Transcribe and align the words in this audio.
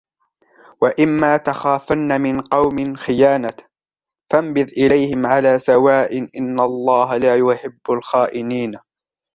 وَإِمَّا 0.81 1.37
تَخَافَنَّ 1.37 2.21
مِنْ 2.21 2.41
قَوْمٍ 2.41 2.95
خِيَانَةً 2.95 3.53
فَانْبِذْ 4.33 4.69
إِلَيْهِمْ 4.77 5.25
عَلَى 5.25 5.59
سَوَاءٍ 5.59 6.17
إِنَّ 6.37 6.59
اللَّهَ 6.59 7.17
لَا 7.17 7.35
يُحِبُّ 7.35 7.91
الْخَائِنِينَ 7.91 8.79